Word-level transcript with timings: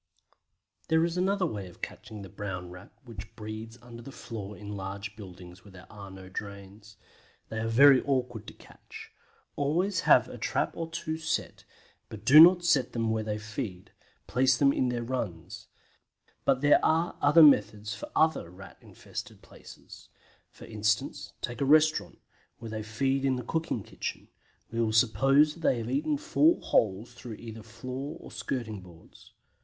There 0.87 1.05
is 1.05 1.15
another 1.15 1.45
way 1.45 1.67
of 1.67 1.83
catching 1.83 2.23
the 2.23 2.27
Brown 2.29 2.71
Rat 2.71 2.91
which 3.05 3.35
breeds 3.35 3.77
under 3.83 4.01
the 4.01 4.11
floor 4.11 4.57
in 4.57 4.75
large 4.75 5.15
buildings 5.15 5.63
where 5.63 5.71
there 5.73 5.91
are 5.91 6.09
no 6.09 6.27
drains. 6.27 6.97
They 7.49 7.59
are 7.59 7.67
very 7.67 8.01
awkward 8.01 8.47
to 8.47 8.53
catch. 8.53 9.11
Always 9.55 9.99
have 10.09 10.27
a 10.27 10.39
trap 10.39 10.75
or 10.75 10.89
two 10.89 11.19
set, 11.19 11.65
but 12.09 12.25
do 12.25 12.39
not 12.39 12.65
set 12.65 12.93
them 12.93 13.11
where 13.11 13.21
they 13.23 13.37
feed; 13.37 13.91
place 14.25 14.57
them 14.57 14.73
in 14.73 14.89
their 14.89 15.03
runs. 15.03 15.67
But 16.45 16.61
there 16.61 16.83
are 16.83 17.15
other 17.21 17.43
methods 17.43 17.93
for 17.93 18.09
other 18.15 18.49
Rat 18.49 18.79
infested 18.81 19.43
places. 19.43 20.09
For 20.49 20.65
instance, 20.65 21.33
take 21.43 21.61
a 21.61 21.65
restaurant, 21.65 22.17
where 22.57 22.71
they 22.71 22.81
feed 22.81 23.23
in 23.23 23.35
the 23.35 23.43
cooking 23.43 23.83
kitchen; 23.83 24.29
we 24.71 24.81
will 24.81 24.93
suppose 24.93 25.57
they 25.57 25.77
have 25.77 25.91
eaten 25.91 26.17
four 26.17 26.59
holes 26.59 27.13
through 27.13 27.35
either 27.35 27.61
floor 27.61 28.17
or 28.19 28.31
skirting 28.31 28.81
boards. 28.81 29.33